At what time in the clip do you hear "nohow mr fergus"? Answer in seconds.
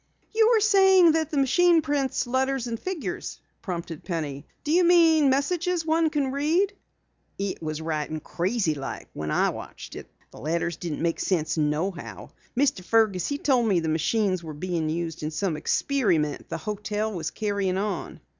11.55-13.27